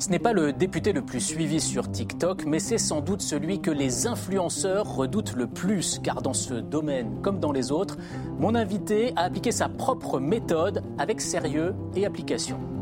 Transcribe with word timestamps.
Ce 0.00 0.10
n'est 0.10 0.20
pas 0.20 0.32
le 0.32 0.52
député 0.52 0.92
le 0.92 1.02
plus 1.02 1.20
suivi 1.20 1.60
sur 1.60 1.90
TikTok, 1.90 2.44
mais 2.46 2.60
c'est 2.60 2.78
sans 2.78 3.00
doute 3.00 3.20
celui 3.20 3.60
que 3.60 3.72
les 3.72 4.06
influenceurs 4.06 4.94
redoutent 4.94 5.34
le 5.34 5.48
plus, 5.48 5.98
car 5.98 6.22
dans 6.22 6.34
ce 6.34 6.54
domaine, 6.54 7.20
comme 7.20 7.40
dans 7.40 7.50
les 7.50 7.72
autres, 7.72 7.96
mon 8.38 8.54
invité 8.54 9.12
a 9.16 9.22
appliqué 9.22 9.50
sa 9.50 9.68
propre 9.68 10.20
méthode 10.20 10.84
avec 10.98 11.20
sérieux 11.20 11.74
et 11.96 12.06
application. 12.06 12.77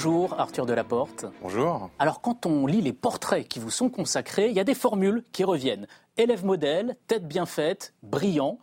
Bonjour 0.00 0.38
Arthur 0.38 0.64
Delaporte. 0.64 1.26
Bonjour. 1.42 1.90
Alors 1.98 2.20
quand 2.20 2.46
on 2.46 2.68
lit 2.68 2.82
les 2.82 2.92
portraits 2.92 3.48
qui 3.48 3.58
vous 3.58 3.68
sont 3.68 3.90
consacrés, 3.90 4.48
il 4.48 4.54
y 4.54 4.60
a 4.60 4.64
des 4.64 4.76
formules 4.76 5.24
qui 5.32 5.42
reviennent. 5.42 5.88
Élève 6.16 6.44
modèle, 6.44 6.96
tête 7.08 7.26
bien 7.26 7.46
faite, 7.46 7.94
brillant. 8.04 8.60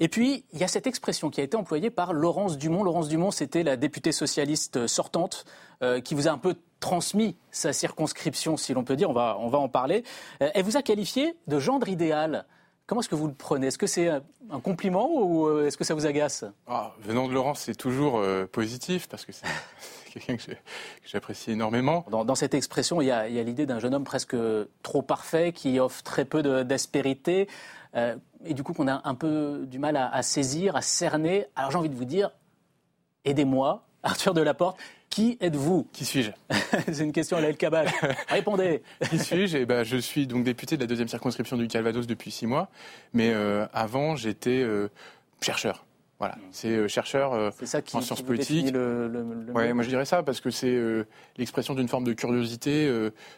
Et 0.00 0.08
puis, 0.08 0.46
il 0.54 0.58
y 0.58 0.64
a 0.64 0.68
cette 0.68 0.86
expression 0.86 1.28
qui 1.28 1.42
a 1.42 1.44
été 1.44 1.58
employée 1.58 1.90
par 1.90 2.14
Laurence 2.14 2.56
Dumont. 2.56 2.84
Laurence 2.84 3.10
Dumont, 3.10 3.30
c'était 3.30 3.64
la 3.64 3.76
députée 3.76 4.12
socialiste 4.12 4.86
sortante 4.86 5.44
euh, 5.82 6.00
qui 6.00 6.14
vous 6.14 6.26
a 6.26 6.30
un 6.30 6.38
peu 6.38 6.54
transmis 6.80 7.36
sa 7.50 7.74
circonscription, 7.74 8.56
si 8.56 8.72
l'on 8.72 8.82
peut 8.82 8.96
dire. 8.96 9.10
On 9.10 9.12
va, 9.12 9.36
on 9.40 9.48
va 9.48 9.58
en 9.58 9.68
parler. 9.68 10.04
Euh, 10.42 10.48
elle 10.54 10.64
vous 10.64 10.78
a 10.78 10.82
qualifié 10.82 11.36
de 11.48 11.58
gendre 11.58 11.90
idéal. 11.90 12.46
Comment 12.86 13.00
est-ce 13.00 13.08
que 13.08 13.14
vous 13.14 13.28
le 13.28 13.34
prenez? 13.34 13.68
Est-ce 13.68 13.78
que 13.78 13.86
c'est 13.86 14.08
un 14.08 14.60
compliment 14.60 15.08
ou 15.10 15.46
euh, 15.46 15.66
est-ce 15.66 15.76
que 15.76 15.84
ça 15.84 15.94
vous 15.94 16.06
agace? 16.06 16.44
Ah, 16.66 16.92
Venant 17.00 17.28
de 17.28 17.32
Laurence, 17.32 17.60
c'est 17.60 17.76
toujours 17.76 18.22
positif 18.50 19.08
parce 19.08 19.24
que 19.24 19.32
c'est 19.32 19.46
quelqu'un 20.12 20.36
que 20.36 20.52
j'apprécie 21.06 21.52
énormément. 21.52 22.04
Dans, 22.10 22.34
cette 22.34 22.54
expression, 22.54 23.00
il 23.00 23.06
y 23.06 23.10
a, 23.10 23.26
l'idée 23.28 23.66
d'un 23.66 23.78
jeune 23.78 23.94
homme 23.94 24.04
presque 24.04 24.36
trop 24.82 25.02
parfait 25.02 25.52
qui 25.52 25.78
offre 25.78 26.02
très 26.02 26.24
peu 26.24 26.42
d'aspérité 26.64 27.48
euh, 27.94 28.16
et 28.44 28.54
du 28.54 28.62
coup 28.62 28.72
qu'on 28.72 28.88
a 28.88 29.02
un 29.04 29.14
peu 29.14 29.64
du 29.66 29.78
mal 29.78 29.96
à, 29.96 30.22
saisir, 30.22 30.76
à 30.76 30.82
cerner. 30.82 31.46
Alors 31.56 31.70
j'ai 31.70 31.78
envie 31.78 31.88
de 31.88 31.94
vous 31.94 32.04
dire, 32.04 32.30
aidez-moi, 33.24 33.84
Arthur 34.02 34.34
Delaporte. 34.34 34.78
Qui 35.12 35.36
êtes-vous 35.42 35.86
Qui 35.92 36.06
suis-je 36.06 36.30
C'est 36.90 37.04
une 37.04 37.12
question 37.12 37.36
à 37.36 37.42
la 37.42 37.52
Kabach. 37.52 37.92
Répondez. 38.28 38.82
Qui 39.10 39.18
suis-je 39.18 39.58
eh 39.58 39.66
ben, 39.66 39.84
Je 39.84 39.98
suis 39.98 40.26
donc 40.26 40.42
député 40.42 40.78
de 40.78 40.80
la 40.80 40.86
deuxième 40.86 41.06
circonscription 41.06 41.58
du 41.58 41.68
Calvados 41.68 42.06
depuis 42.06 42.30
six 42.30 42.46
mois. 42.46 42.70
Mais 43.12 43.30
euh, 43.34 43.66
avant, 43.74 44.16
j'étais 44.16 44.62
euh, 44.62 44.88
chercheur. 45.42 45.84
Voilà, 46.22 46.36
c'est 46.52 46.68
euh, 46.68 46.86
chercheur 46.86 47.32
euh, 47.32 47.50
en 47.94 48.00
sciences 48.00 48.22
politiques. 48.22 48.70
Le, 48.70 49.08
moi 49.74 49.82
je 49.82 49.88
dirais 49.88 50.04
ça 50.04 50.22
parce 50.22 50.40
que 50.40 50.52
c'est 50.52 50.72
euh, 50.72 51.04
l'expression 51.36 51.74
d'une 51.74 51.88
forme 51.88 52.04
de 52.04 52.12
curiosité 52.12 52.88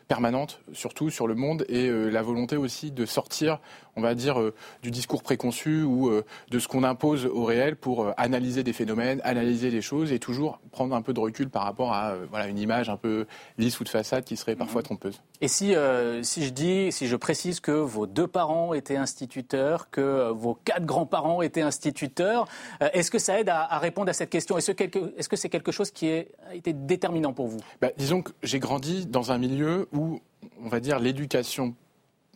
permanente, 0.07 0.61
surtout 0.75 1.09
sur 1.09 1.27
le 1.27 1.35
monde, 1.35 1.65
et 1.71 1.91
la 1.91 2.21
volonté 2.21 2.59
aussi 2.59 2.91
de 2.91 3.07
sortir, 3.07 3.59
on 3.97 4.03
va 4.03 4.15
dire, 4.15 4.39
du 4.83 4.91
discours 4.91 5.23
préconçu 5.23 5.83
ou 5.83 6.11
de 6.51 6.59
ce 6.59 6.69
qu'on 6.69 6.85
impose 6.85 7.25
au 7.25 7.45
réel 7.45 7.77
pour 7.77 8.13
analyser 8.19 8.63
des 8.63 8.75
phénomènes, 8.75 9.23
analyser 9.25 9.71
les 9.71 9.81
choses 9.81 10.13
et 10.13 10.19
toujours 10.19 10.61
prendre 10.71 10.95
un 10.95 11.01
peu 11.01 11.15
de 11.15 11.21
recul 11.21 11.49
par 11.49 11.63
rapport 11.63 11.95
à 11.95 12.17
voilà 12.31 12.49
une 12.49 12.59
image 12.59 12.91
un 12.91 12.99
peu 12.99 13.27
lisse 13.57 13.81
ou 13.81 13.85
de 13.85 13.89
façade 13.89 14.25
qui 14.25 14.37
serait 14.37 14.57
parfois 14.57 14.83
mhm. 14.83 14.87
trompeuse. 14.87 15.23
Et 15.41 15.49
si 15.49 15.75
si 16.23 16.45
je 16.45 16.51
dis, 16.51 16.93
si 16.93 17.07
je 17.07 17.17
précise 17.17 17.61
que 17.61 17.73
vos 17.73 18.07
deux 18.07 18.27
parents 18.27 18.75
étaient 18.75 18.97
instituteurs, 18.97 19.89
que 19.91 20.31
vos 20.33 20.55
quatre 20.55 20.85
grands-parents 20.85 21.41
étaient 21.41 21.63
instituteurs 21.63 22.47
est-ce 22.81 23.11
que 23.11 23.19
ça 23.19 23.41
aide 23.41 23.49
à, 23.49 23.79
répondre 23.79 24.11
à 24.11 24.13
cette 24.13 24.31
question? 24.31 24.59
Est-ce 24.59 25.29
que 25.29 25.37
c'est 25.37 25.49
quelque 25.49 25.73
chose 25.73 25.91
qui 25.91 26.11
a 26.11 26.55
été 26.55 26.73
déterminant 26.73 27.33
pour 27.33 27.49
vous? 27.49 27.61
Bah, 27.81 27.91
Disons 27.97 28.23
que 28.23 28.33
j'ai 28.43 28.59
grandi 28.59 29.07
dans 29.07 29.33
un 29.33 29.39
milieu 29.39 29.89
où, 29.93 30.21
on 30.63 30.69
va 30.69 30.81
dire, 30.81 30.99
l'éducation 30.99 31.75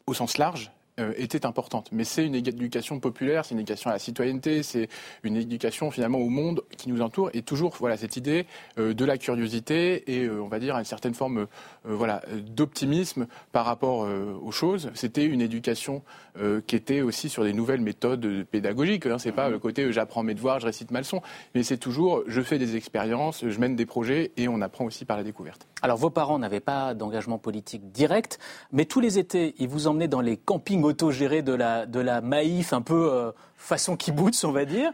au 0.06 0.14
sens 0.14 0.38
large 0.38 0.72
euh, 0.98 1.12
était 1.16 1.46
importante. 1.46 1.90
Mais 1.92 2.04
c'est 2.04 2.24
une 2.24 2.34
éducation 2.34 3.00
populaire, 3.00 3.44
c'est 3.44 3.54
une 3.54 3.60
éducation 3.60 3.90
à 3.90 3.94
la 3.94 3.98
citoyenneté, 3.98 4.62
c'est 4.62 4.88
une 5.22 5.36
éducation 5.36 5.90
finalement 5.90 6.18
au 6.18 6.28
monde 6.28 6.62
qui 6.76 6.88
nous 6.88 7.00
entoure 7.02 7.30
et 7.34 7.42
toujours 7.42 7.76
voilà 7.78 7.96
cette 7.96 8.16
idée 8.16 8.46
euh, 8.78 8.94
de 8.94 9.04
la 9.04 9.18
curiosité 9.18 10.12
et 10.12 10.28
on 10.28 10.48
va 10.48 10.58
dire 10.58 10.76
une 10.76 10.84
certaine 10.84 11.14
forme 11.14 11.46
voilà 11.84 12.22
d'optimisme 12.54 13.26
par 13.52 13.64
rapport 13.64 14.08
aux 14.42 14.50
choses. 14.50 14.90
C'était 14.94 15.24
une 15.24 15.40
éducation 15.40 16.02
euh, 16.40 16.60
qui 16.64 16.76
était 16.76 17.00
aussi 17.00 17.28
sur 17.28 17.42
des 17.42 17.52
nouvelles 17.52 17.80
méthodes 17.80 18.44
pédagogiques. 18.44 19.06
Hein. 19.06 19.18
C'est 19.18 19.32
pas 19.32 19.46
mhm. 19.46 19.54
le 19.54 19.58
côté 19.58 19.82
euh, 19.82 19.92
j'apprends 19.92 20.22
mes 20.22 20.34
devoirs, 20.34 20.60
je 20.60 20.66
récite 20.66 20.92
ma 20.92 21.00
leçon, 21.00 21.20
mais 21.54 21.64
c'est 21.64 21.78
toujours 21.78 22.22
je 22.28 22.42
fais 22.42 22.58
des 22.58 22.76
expériences, 22.76 23.44
je 23.48 23.58
mène 23.58 23.74
des 23.74 23.86
projets 23.86 24.30
et 24.36 24.46
on 24.46 24.60
apprend 24.60 24.84
aussi 24.84 25.04
par 25.04 25.16
la 25.16 25.24
découverte. 25.24 25.66
Alors 25.82 25.96
vos 25.96 26.10
parents 26.10 26.38
n'avaient 26.38 26.60
pas 26.60 26.94
d'engagement 26.94 27.38
politique 27.38 27.90
direct, 27.90 28.38
mais 28.70 28.84
tous 28.84 29.00
les 29.00 29.18
étés, 29.18 29.56
ils 29.58 29.68
vous 29.68 29.88
emmenaient 29.88 30.06
dans 30.06 30.20
les 30.20 30.36
campings 30.36 30.84
autogérés 30.88 31.42
de 31.42 31.52
la, 31.52 31.86
de 31.86 32.00
la 32.00 32.20
Maïf, 32.20 32.72
un 32.72 32.82
peu 32.82 33.12
euh, 33.12 33.32
façon 33.56 33.96
kibbutz, 33.96 34.44
on 34.44 34.52
va 34.52 34.64
dire. 34.64 34.90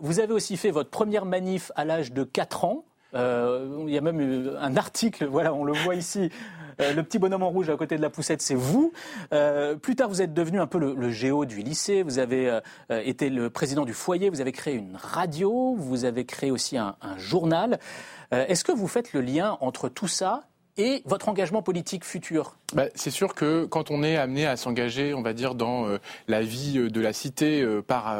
vous 0.00 0.20
avez 0.20 0.32
aussi 0.32 0.56
fait 0.56 0.70
votre 0.70 0.90
première 0.90 1.24
manif 1.24 1.70
à 1.76 1.84
l'âge 1.84 2.12
de 2.12 2.24
4 2.24 2.64
ans. 2.64 2.84
il 3.14 3.90
y 3.90 3.98
a 3.98 4.00
même 4.00 4.56
un 4.60 4.76
article, 4.76 5.26
voilà, 5.26 5.54
on 5.54 5.64
le 5.64 5.72
voit 5.72 5.94
ici, 5.94 6.30
euh, 6.80 6.92
le 6.92 7.02
petit 7.02 7.18
bonhomme 7.18 7.42
en 7.42 7.50
rouge 7.50 7.70
à 7.70 7.76
côté 7.76 7.96
de 7.96 8.02
la 8.02 8.10
poussette, 8.10 8.42
c'est 8.42 8.54
vous. 8.54 8.92
Euh, 9.32 9.76
plus 9.76 9.94
tard, 9.94 10.08
vous 10.08 10.22
êtes 10.22 10.34
devenu 10.34 10.60
un 10.60 10.66
peu 10.66 10.78
le, 10.78 11.10
géo 11.10 11.44
du 11.44 11.62
lycée. 11.62 12.02
Vous 12.02 12.18
avez 12.18 12.48
euh, 12.48 13.02
été 13.04 13.30
le 13.30 13.50
président 13.50 13.84
du 13.84 13.92
foyer. 13.92 14.30
Vous 14.30 14.40
avez 14.40 14.52
créé 14.52 14.74
une 14.74 14.96
radio. 14.96 15.74
Vous 15.76 16.04
avez 16.04 16.24
créé 16.24 16.50
aussi 16.50 16.76
un, 16.76 16.96
journal. 17.16 17.78
Est-ce 18.30 18.64
que 18.64 18.72
vous 18.72 18.88
faites 18.88 19.12
le 19.12 19.20
lien 19.20 19.58
entre 19.60 19.90
tout 19.90 20.08
ça 20.08 20.44
et 20.76 21.02
votre 21.04 21.28
engagement 21.28 21.62
politique 21.62 22.04
futur. 22.04 22.56
Bah, 22.74 22.86
C'est 22.94 23.10
sûr 23.10 23.34
que 23.34 23.64
quand 23.64 23.90
on 23.90 24.02
est 24.02 24.16
amené 24.16 24.46
à 24.46 24.56
s'engager, 24.56 25.14
on 25.14 25.22
va 25.22 25.32
dire, 25.32 25.54
dans 25.54 25.86
la 26.28 26.42
vie 26.42 26.90
de 26.90 27.00
la 27.00 27.12
cité 27.12 27.66
par 27.86 28.16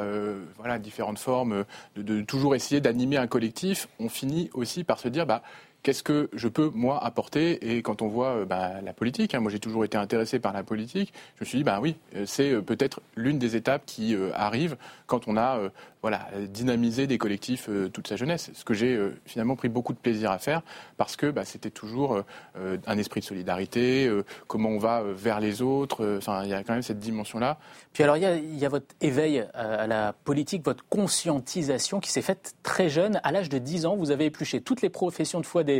voilà, 0.58 0.78
différentes 0.78 1.18
formes, 1.18 1.64
de, 1.96 2.02
de 2.02 2.20
toujours 2.22 2.54
essayer 2.54 2.80
d'animer 2.80 3.16
un 3.16 3.26
collectif, 3.26 3.88
on 3.98 4.08
finit 4.08 4.50
aussi 4.54 4.84
par 4.84 4.98
se 4.98 5.08
dire 5.08 5.26
bah, 5.26 5.42
qu'est-ce 5.82 6.02
que 6.02 6.30
je 6.32 6.48
peux, 6.48 6.70
moi, 6.74 7.02
apporter? 7.02 7.76
Et 7.76 7.82
quand 7.82 8.02
on 8.02 8.08
voit 8.08 8.36
euh, 8.36 8.44
bah, 8.44 8.80
la 8.82 8.92
politique, 8.92 9.34
hein, 9.34 9.40
moi 9.40 9.50
j'ai 9.50 9.58
toujours 9.58 9.84
été 9.84 9.96
intéressé 9.96 10.38
par 10.38 10.52
la 10.52 10.62
politique, 10.62 11.12
je 11.36 11.44
me 11.44 11.46
suis 11.46 11.58
dit, 11.58 11.64
bah 11.64 11.80
oui, 11.80 11.96
euh, 12.16 12.24
c'est 12.26 12.52
euh, 12.52 12.62
peut-être 12.62 13.00
l'une 13.16 13.38
des 13.38 13.56
étapes 13.56 13.82
qui 13.86 14.16
arrive 14.34 14.76
quand 15.06 15.28
on 15.28 15.36
a 15.36 15.58
voilà, 16.00 16.28
dynamisé 16.48 17.06
des 17.06 17.18
collectifs 17.18 17.68
toute 17.92 18.08
sa 18.08 18.16
jeunesse. 18.16 18.50
Ce 18.54 18.64
que 18.64 18.74
j'ai 18.74 18.98
finalement 19.26 19.56
pris 19.56 19.68
beaucoup 19.68 19.92
de 19.92 19.98
plaisir 19.98 20.30
à 20.30 20.38
faire 20.38 20.62
parce 20.96 21.16
que 21.16 21.30
bah, 21.30 21.44
c'était 21.44 21.70
toujours 21.70 22.22
un 22.54 22.98
esprit 22.98 23.20
de 23.20 23.24
solidarité, 23.24 24.10
comment 24.46 24.70
on 24.70 24.78
va 24.78 25.02
vers 25.02 25.40
les 25.40 25.62
autres, 25.62 26.16
enfin 26.16 26.44
il 26.44 26.50
y 26.50 26.54
a 26.54 26.62
quand 26.62 26.72
même 26.72 26.82
cette 26.82 26.98
dimension-là. 26.98 27.58
Puis 27.92 28.02
alors 28.02 28.16
il 28.16 28.22
y, 28.22 28.26
a, 28.26 28.36
y 28.36 28.64
a 28.64 28.68
votre 28.68 28.94
éveil 29.00 29.44
à 29.54 29.86
la 29.86 30.12
politique, 30.12 30.64
votre 30.64 30.84
conscientisation 30.88 32.00
qui 32.00 32.10
s'est 32.10 32.22
faite 32.22 32.54
très 32.62 32.88
jeune. 32.88 33.20
À 33.22 33.32
l'âge 33.32 33.48
de 33.48 33.58
10 33.58 33.86
ans, 33.86 33.96
vous 33.96 34.10
avez 34.10 34.26
épluché 34.26 34.60
toutes 34.60 34.82
les 34.82 34.90
professions 34.90 35.40
de 35.40 35.46
foi 35.46 35.62
des 35.62 35.71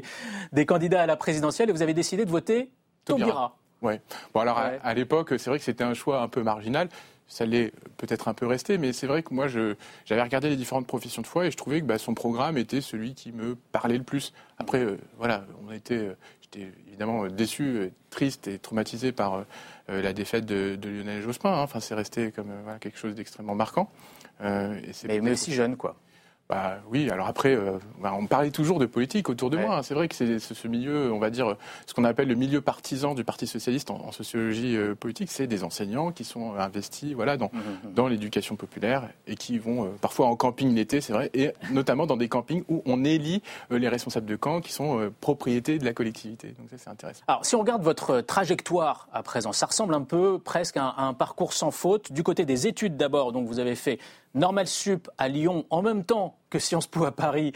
des, 0.53 0.67
candidats 0.67 1.03
à 1.03 1.07
la 1.07 1.17
présidentielle 1.17 1.71
et 1.71 1.73
vous 1.73 1.83
avez 1.83 1.95
décidé 1.95 2.25
de 2.25 2.31
voter 2.31 2.71
Taubira. 3.05 3.57
Oui. 3.83 3.95
Bon, 4.33 4.41
alors 4.41 4.59
à, 4.59 4.95
l'époque, 4.95 5.35
c'est 5.39 5.51
vrai 5.51 5.59
que 5.59 5.65
c'était 5.65 5.85
un 5.85 5.95
choix 5.95 6.23
un 6.23 6.29
peu 6.29 6.43
marginal. 6.43 6.89
Ça 7.27 7.47
l'est 7.47 7.73
peut-être 7.97 8.29
un 8.29 8.35
peu 8.35 8.47
resté, 8.47 8.79
mais 8.79 8.93
c'est 8.93 9.07
vrai 9.07 9.23
que 9.23 9.33
moi, 9.33 9.47
j'avais 9.49 10.23
regardé 10.23 10.51
les 10.51 10.57
différentes 10.57 10.87
professions 10.87 11.23
de 11.23 11.27
foi 11.27 11.47
et 11.47 11.51
je 11.51 11.57
trouvais 11.57 11.81
que 11.81 11.87
bah, 11.87 11.99
son 11.99 12.15
programme 12.15 12.59
était 12.59 12.81
celui 12.81 13.15
qui 13.15 13.33
me 13.33 13.57
parlait 13.73 13.97
le 13.97 14.05
plus. 14.05 14.33
Après, 14.59 14.81
euh, 14.81 14.99
voilà, 15.19 15.45
on 15.67 15.73
était, 15.73 15.95
euh, 15.95 16.17
j'étais 16.43 16.73
évidemment 16.87 17.27
déçu, 17.27 17.91
triste 18.11 18.49
et 18.49 18.59
traumatisé 18.59 19.13
par 19.13 19.47
euh, 19.89 20.03
la 20.03 20.13
défaite 20.13 20.45
de, 20.45 20.79
Lionel 20.83 21.23
Jospin. 21.23 21.51
Hein. 21.51 21.63
Enfin, 21.63 21.81
c'est 21.81 21.95
resté 21.95 22.33
comme 22.33 22.51
quelque 22.81 22.99
chose 22.99 23.15
d'extrêmement 23.15 23.55
marquant. 23.55 23.91
et 24.41 25.21
mais 25.21 25.33
aussi 25.33 25.53
jeune, 25.53 25.77
quoi. 25.77 25.97
Bah, 26.49 26.81
oui, 26.91 27.09
alors 27.11 27.29
après, 27.29 27.55
euh, 27.55 27.79
bah, 28.01 28.15
on 28.19 28.27
parlait 28.27 28.51
toujours 28.51 28.79
de 28.79 28.87
politique 28.87 29.31
autour 29.31 29.49
de 29.49 29.57
moi. 29.57 29.79
Hein. 29.79 29.83
C'est 29.83 29.95
vrai 29.95 30.09
que 30.09 30.15
c'est 30.15 30.39
ce 30.39 30.69
milieu, 30.69 31.11
on 31.13 31.19
va 31.19 31.31
dire, 31.31 31.57
ce 31.87 31.95
qu'on 31.95 32.05
appelle 32.05 32.29
le 32.29 32.35
milieu 32.35 32.61
partisan 32.61 33.15
du 33.15 33.25
Parti 33.25 33.47
socialiste 33.47 33.91
en, 33.91 34.13
sociologie 34.13 34.77
euh, 34.77 34.95
politique, 34.95 35.31
c'est 35.31 35.47
des 35.47 35.65
enseignants 35.65 36.13
qui 36.13 36.25
sont 36.25 36.55
investis, 36.57 37.15
voilà, 37.15 37.39
dans, 37.39 37.47
mmh, 37.47 37.57
mmh, 37.57 37.89
mmh. 37.89 37.95
dans 37.95 38.09
l'éducation 38.09 38.57
populaire 38.57 39.09
et 39.27 39.35
qui 39.35 39.59
vont 39.59 39.87
euh, 39.87 39.89
parfois 40.01 40.27
en 40.27 40.37
camping 40.37 40.75
l'été, 40.75 41.01
c'est 41.01 41.15
vrai, 41.15 41.31
et 41.33 41.53
notamment 41.71 42.07
dans 42.07 42.19
des 42.19 42.29
campings 42.29 42.65
où 42.69 42.83
on 42.85 43.05
élit 43.05 43.43
les 43.71 43.89
responsables 43.89 44.27
de 44.27 44.37
camp 44.37 44.61
qui 44.61 44.73
sont 44.73 45.11
propriétés 45.21 45.79
de 45.79 45.85
la 45.85 45.95
collectivité. 45.95 46.49
Donc 46.49 46.69
ça, 46.71 46.77
c'est 46.77 46.91
intéressant. 46.91 47.23
Alors, 47.29 47.47
si 47.47 47.55
on 47.55 47.61
regarde 47.61 47.83
votre 47.83 48.21
trajectoire 48.21 49.09
à 49.13 49.23
présent, 49.23 49.53
ça 49.53 49.67
ressemble 49.67 49.95
un 49.95 50.03
peu 50.03 50.39
presque 50.39 50.77
à 50.77 50.95
un, 50.99 51.09
un 51.09 51.15
parcours 51.15 51.53
sans 51.53 51.71
faute. 51.71 52.13
Du 52.13 52.23
côté 52.23 52.45
des 52.45 52.67
études 52.67 52.97
d'abord, 52.97 53.33
donc 53.33 53.47
vous 53.47 53.59
avez 53.59 53.75
fait 53.75 53.99
Normal 54.35 54.67
Sup 54.67 55.11
à 55.19 55.29
Lyon 55.29 55.67
en 55.71 55.83
même 55.83 56.05
temps 56.05 56.39
que 56.51 56.59
Sciences 56.59 56.87
Po 56.87 57.05
à 57.05 57.13
Paris 57.13 57.53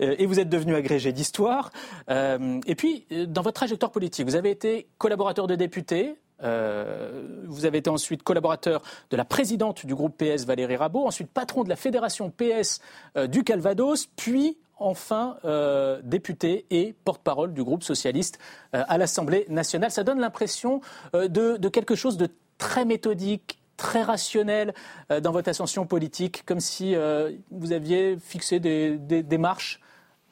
euh, 0.00 0.14
et 0.18 0.26
vous 0.26 0.40
êtes 0.40 0.48
devenu 0.48 0.74
agrégé 0.74 1.12
d'histoire. 1.12 1.70
Euh, 2.08 2.60
et 2.66 2.74
puis, 2.74 3.06
euh, 3.12 3.26
dans 3.26 3.42
votre 3.42 3.56
trajectoire 3.56 3.92
politique, 3.92 4.26
vous 4.26 4.36
avez 4.36 4.50
été 4.50 4.88
collaborateur 4.98 5.46
de 5.46 5.54
député. 5.54 6.16
vous 6.40 7.64
avez 7.66 7.78
été 7.78 7.90
ensuite 7.90 8.22
collaborateur 8.22 8.82
de 9.10 9.16
la 9.16 9.26
présidente 9.26 9.84
du 9.84 9.94
groupe 9.94 10.16
PS 10.16 10.46
Valérie 10.46 10.76
Rabault, 10.76 11.06
ensuite 11.06 11.30
patron 11.30 11.64
de 11.64 11.68
la 11.68 11.76
fédération 11.76 12.30
PS 12.30 12.80
du 13.28 13.44
Calvados, 13.44 14.06
puis 14.16 14.56
enfin 14.78 15.36
député 16.02 16.64
et 16.70 16.94
porte-parole 17.04 17.52
du 17.52 17.62
groupe 17.62 17.82
socialiste 17.82 18.38
à 18.72 18.96
l'Assemblée 18.96 19.44
nationale. 19.50 19.90
Ça 19.90 20.02
donne 20.02 20.18
l'impression 20.18 20.80
de, 21.12 21.68
quelque 21.68 21.94
chose 21.94 22.16
de 22.16 22.30
très 22.56 22.86
méthodique, 22.86 23.59
très 23.80 24.02
rationnel 24.02 24.74
dans 25.22 25.32
votre 25.32 25.48
ascension 25.48 25.86
politique, 25.86 26.44
comme 26.44 26.60
si 26.60 26.94
vous 27.50 27.72
aviez 27.72 28.16
fixé 28.18 28.60
des, 28.60 28.98
des, 28.98 29.22
des 29.22 29.38
marches 29.38 29.80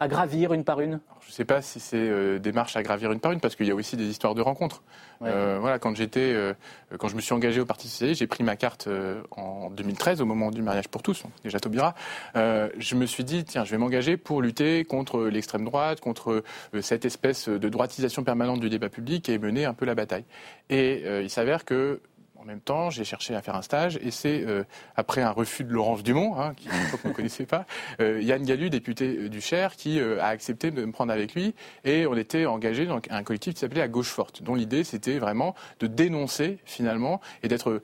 à 0.00 0.08
gravir 0.08 0.52
une 0.52 0.64
par 0.64 0.80
une 0.80 1.00
Je 1.20 1.28
ne 1.28 1.32
sais 1.32 1.44
pas 1.44 1.60
si 1.60 1.80
c'est 1.80 1.96
euh, 1.96 2.38
des 2.38 2.52
marches 2.52 2.76
à 2.76 2.82
gravir 2.82 3.10
une 3.10 3.18
par 3.18 3.32
une, 3.32 3.40
parce 3.40 3.56
qu'il 3.56 3.66
y 3.66 3.70
a 3.70 3.74
aussi 3.74 3.96
des 3.96 4.06
histoires 4.06 4.34
de 4.34 4.42
rencontres. 4.42 4.82
Euh, 5.22 5.58
voilà, 5.60 5.80
quand 5.80 5.96
j'étais, 5.96 6.20
euh, 6.20 6.54
quand 6.98 7.08
je 7.08 7.16
me 7.16 7.20
suis 7.20 7.34
engagé 7.34 7.60
au 7.60 7.64
Parti 7.64 7.88
socialiste, 7.88 8.20
j'ai 8.20 8.28
pris 8.28 8.44
ma 8.44 8.54
carte 8.54 8.88
en 9.32 9.70
2013 9.70 10.20
au 10.20 10.26
moment 10.26 10.50
du 10.50 10.62
mariage 10.62 10.88
pour 10.88 11.02
tous, 11.02 11.24
déjà 11.42 11.58
Taubira. 11.58 11.94
je 12.34 12.94
me 12.94 13.06
suis 13.06 13.24
dit 13.24 13.44
tiens, 13.44 13.64
je 13.64 13.70
vais 13.72 13.78
m'engager 13.78 14.16
pour 14.16 14.42
lutter 14.42 14.84
contre 14.84 15.24
l'extrême 15.24 15.64
droite, 15.64 16.00
contre 16.00 16.44
cette 16.80 17.04
espèce 17.04 17.48
de 17.48 17.68
droitisation 17.68 18.22
permanente 18.22 18.60
du 18.60 18.70
débat 18.70 18.88
public 18.88 19.28
et 19.28 19.38
mener 19.38 19.64
un 19.64 19.74
peu 19.74 19.86
la 19.86 19.94
bataille. 19.94 20.24
Et 20.70 21.02
il 21.22 21.30
s'avère 21.30 21.64
que 21.64 22.00
en 22.40 22.44
même 22.44 22.60
temps, 22.60 22.90
j'ai 22.90 23.04
cherché 23.04 23.34
à 23.34 23.42
faire 23.42 23.56
un 23.56 23.62
stage 23.62 23.98
et 24.02 24.10
c'est 24.10 24.44
euh, 24.46 24.64
après 24.96 25.22
un 25.22 25.30
refus 25.30 25.64
de 25.64 25.72
Laurence 25.72 26.02
Dumont, 26.02 26.38
hein, 26.38 26.54
qui 26.56 26.68
ne 26.68 27.12
connaissait 27.12 27.46
pas, 27.46 27.66
euh, 28.00 28.22
Yann 28.22 28.42
Gallu, 28.42 28.70
député 28.70 29.18
euh, 29.18 29.28
du 29.28 29.40
Cher, 29.40 29.74
qui 29.76 30.00
a 30.00 30.26
accepté 30.26 30.70
de 30.70 30.84
me 30.84 30.92
prendre 30.92 31.12
avec 31.12 31.34
lui 31.34 31.54
et 31.84 32.06
on 32.06 32.16
était 32.16 32.46
engagé 32.46 32.86
dans 32.86 33.00
un 33.10 33.22
collectif 33.22 33.54
qui 33.54 33.60
s'appelait 33.60 33.80
La 33.80 33.88
Gauche 33.88 34.08
Forte, 34.08 34.42
dont 34.42 34.54
l'idée 34.54 34.84
c'était 34.84 35.18
vraiment 35.18 35.54
de 35.80 35.86
dénoncer 35.86 36.58
finalement 36.64 37.20
et 37.42 37.48
d'être 37.48 37.82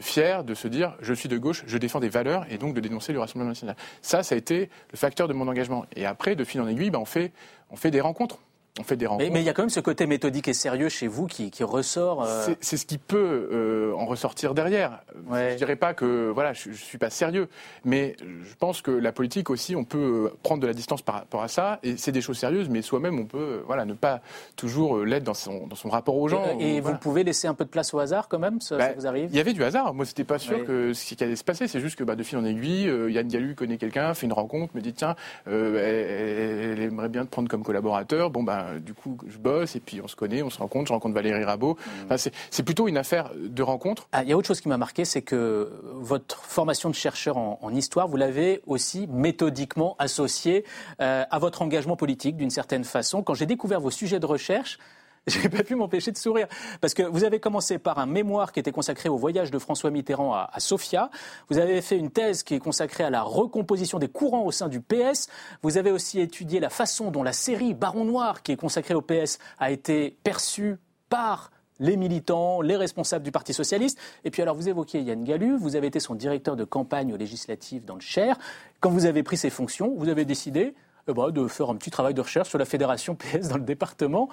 fier 0.00 0.44
de 0.44 0.54
se 0.54 0.68
dire 0.68 0.96
je 1.00 1.14
suis 1.14 1.28
de 1.28 1.38
gauche, 1.38 1.62
je 1.66 1.78
défends 1.78 2.00
des 2.00 2.08
valeurs 2.08 2.46
et 2.50 2.58
donc 2.58 2.74
de 2.74 2.80
dénoncer 2.80 3.12
le 3.12 3.20
Rassemblement 3.20 3.50
national. 3.50 3.76
Ça, 4.00 4.22
ça 4.22 4.34
a 4.34 4.38
été 4.38 4.68
le 4.90 4.96
facteur 4.96 5.28
de 5.28 5.32
mon 5.32 5.48
engagement. 5.48 5.86
Et 5.94 6.06
après, 6.06 6.34
de 6.34 6.44
fil 6.44 6.60
en 6.60 6.68
aiguille, 6.68 6.90
ben, 6.90 6.98
on 7.00 7.76
fait 7.76 7.90
des 7.90 8.00
rencontres 8.00 8.38
on 8.80 8.84
fait 8.84 8.96
des 8.96 9.06
rencontres. 9.06 9.30
Mais, 9.30 9.40
il 9.40 9.44
y 9.44 9.50
a 9.50 9.52
quand 9.52 9.62
même 9.62 9.70
ce 9.70 9.80
côté 9.80 10.06
méthodique 10.06 10.48
et 10.48 10.54
sérieux 10.54 10.88
chez 10.88 11.06
vous 11.06 11.26
qui, 11.26 11.50
ressort. 11.62 12.24
Euh, 12.24 12.54
c'est 12.60 12.78
ce 12.78 12.86
qui 12.86 12.96
peut 12.96 13.48
euh, 13.52 13.94
en 13.94 14.06
ressortir 14.06 14.54
derrière. 14.54 15.02
Je 15.30 15.50
Je 15.50 15.56
dirais 15.56 15.76
pas 15.76 15.92
que 15.92 16.30
voilà, 16.30 16.54
je, 16.54 16.70
ne 16.70 16.74
suis 16.74 16.96
pas 16.96 17.10
sérieux, 17.10 17.48
mais 17.84 18.16
je 18.20 18.54
pense 18.58 18.80
que 18.80 18.90
la 18.90 19.12
politique 19.12 19.50
aussi, 19.50 19.76
on 19.76 19.84
peut 19.84 20.32
prendre 20.42 20.62
de 20.62 20.66
la 20.66 20.72
distance 20.72 21.02
par 21.02 21.16
rapport 21.16 21.42
à 21.42 21.48
ça. 21.48 21.80
Et 21.82 21.98
c'est 21.98 22.12
des 22.12 22.22
choses 22.22 22.38
sérieuses, 22.38 22.70
mais 22.70 22.80
soi-même, 22.80 23.18
on 23.18 23.26
peut 23.26 23.62
voilà 23.66 23.84
ne 23.84 23.92
pas 23.92 24.22
toujours 24.56 25.04
l'être 25.04 25.24
dans 25.24 25.34
son, 25.34 25.66
dans 25.66 25.76
son 25.76 25.90
rapport 25.90 26.16
aux 26.16 26.28
gens. 26.28 26.58
Et, 26.58 26.80
vous 26.80 26.96
pouvez 26.96 27.24
laisser 27.24 27.48
un 27.48 27.54
peu 27.54 27.64
de 27.64 27.70
place 27.70 27.92
au 27.92 27.98
hasard 27.98 28.28
quand 28.28 28.38
même, 28.38 28.60
ça, 28.62 28.78
bah, 28.78 28.92
vous 28.96 29.06
arrive? 29.06 29.28
Il 29.30 29.36
y 29.36 29.40
avait 29.40 29.52
du 29.52 29.62
hasard. 29.62 29.92
Moi, 29.92 30.06
c'était 30.06 30.24
pas 30.24 30.38
sûr 30.38 30.64
que 30.64 30.94
ce 30.94 31.14
qui 31.14 31.22
allait 31.22 31.36
se 31.36 31.44
passer. 31.44 31.68
C'est 31.68 31.80
juste 31.80 31.96
que 31.96 32.04
bah, 32.04 32.16
de 32.16 32.22
fil 32.22 32.38
en 32.38 32.44
aiguille, 32.44 32.88
euh, 32.88 33.10
Yann 33.10 33.28
Gallu 33.28 33.54
connaît 33.54 33.76
quelqu'un, 33.76 34.14
fait 34.14 34.26
une 34.26 34.32
rencontre, 34.32 34.74
me 34.74 34.80
dit 34.80 34.94
tiens, 34.94 35.14
elle, 35.46 36.80
aimerait 36.80 37.10
bien 37.10 37.26
te 37.26 37.30
prendre 37.30 37.50
comme 37.50 37.62
collaborateur. 37.62 38.30
Bon 38.30 38.42
bah 38.42 38.61
du 38.80 38.94
coup, 38.94 39.18
je 39.26 39.38
bosse 39.38 39.76
et 39.76 39.80
puis 39.80 40.00
on 40.02 40.08
se 40.08 40.16
connaît, 40.16 40.42
on 40.42 40.50
se 40.50 40.58
rencontre. 40.58 40.88
Je 40.88 40.92
rencontre 40.92 41.14
Valérie 41.14 41.44
Rabault. 41.44 41.76
Mmh. 42.10 42.16
c'est 42.50 42.62
plutôt 42.62 42.88
une 42.88 42.96
affaire 42.96 43.30
de 43.36 43.62
rencontre. 43.62 44.08
Ah, 44.12 44.22
il 44.22 44.28
y 44.28 44.32
a 44.32 44.36
autre 44.36 44.48
chose 44.48 44.60
qui 44.60 44.68
m'a 44.68 44.78
marqué, 44.78 45.04
c'est 45.04 45.22
que 45.22 45.70
votre 45.92 46.44
formation 46.44 46.90
de 46.90 46.94
chercheur 46.94 47.36
en, 47.36 47.72
histoire, 47.74 48.08
vous 48.08 48.16
l'avez 48.16 48.60
aussi 48.66 49.06
méthodiquement 49.08 49.96
associée 49.98 50.64
euh, 51.00 51.24
à 51.30 51.38
votre 51.38 51.62
engagement 51.62 51.96
politique 51.96 52.36
d'une 52.36 52.50
certaine 52.50 52.84
façon. 52.84 53.22
Quand 53.22 53.34
j'ai 53.34 53.46
découvert 53.46 53.80
vos 53.80 53.90
sujets 53.90 54.20
de 54.20 54.26
recherche, 54.26 54.78
j'ai 55.28 55.48
pas 55.48 55.62
pu 55.62 55.76
m'empêcher 55.76 56.10
de 56.10 56.18
sourire. 56.18 56.48
Parce 56.80 56.94
que 56.94 57.02
vous 57.02 57.22
avez 57.22 57.38
commencé 57.38 57.78
par 57.78 57.98
un 57.98 58.06
mémoire 58.06 58.52
qui 58.52 58.58
était 58.58 58.72
consacré 58.72 59.08
au 59.08 59.16
voyage 59.16 59.52
de 59.52 59.58
François 59.58 59.90
Mitterrand 59.90 60.34
à, 60.34 60.50
Sofia. 60.58 61.10
Vous 61.48 61.58
avez 61.58 61.80
fait 61.80 61.96
une 61.96 62.10
thèse 62.10 62.42
qui 62.42 62.54
est 62.54 62.58
consacrée 62.58 63.04
à 63.04 63.10
la 63.10 63.22
recomposition 63.22 63.98
des 64.00 64.08
courants 64.08 64.44
au 64.44 64.50
sein 64.50 64.68
du 64.68 64.80
PS. 64.80 65.28
Vous 65.62 65.78
avez 65.78 65.92
aussi 65.92 66.20
étudié 66.20 66.58
la 66.58 66.70
façon 66.70 67.12
dont 67.12 67.22
la 67.22 67.32
série 67.32 67.72
Baron 67.72 68.04
Noir, 68.04 68.42
qui 68.42 68.52
est 68.52 68.56
consacrée 68.56 68.94
au 68.94 69.02
PS, 69.02 69.38
a 69.58 69.70
été 69.70 70.16
perçue 70.24 70.78
par 71.08 71.52
les 71.78 71.96
militants, 71.96 72.60
les 72.60 72.76
responsables 72.76 73.24
du 73.24 73.32
Parti 73.32 73.54
socialiste. 73.54 73.98
Et 74.24 74.30
puis 74.30 74.42
alors 74.42 74.56
vous 74.56 74.68
évoquiez 74.68 75.02
Yann 75.02 75.22
Gallu, 75.22 75.56
vous 75.56 75.76
avez 75.76 75.86
été 75.86 76.00
son 76.00 76.14
directeur 76.14 76.56
de 76.56 76.64
campagne 76.64 77.12
aux 77.12 77.16
législatives 77.16 77.84
dans 77.84 77.94
le 77.94 78.00
Cher. 78.00 78.38
Quand 78.80 78.90
vous 78.90 79.06
avez 79.06 79.22
pris 79.22 79.36
ces 79.36 79.50
fonctions, 79.50 79.94
vous 79.96 80.08
avez 80.08 80.24
décidé 80.24 80.74
eh 81.08 81.12
ben, 81.12 81.30
de 81.30 81.46
faire 81.48 81.70
un 81.70 81.76
petit 81.76 81.90
travail 81.90 82.14
de 82.14 82.20
recherche 82.20 82.48
sur 82.48 82.58
la 82.58 82.64
fédération 82.64 83.14
PS 83.14 83.48
dans 83.48 83.56
le 83.56 83.64
département. 83.64 84.28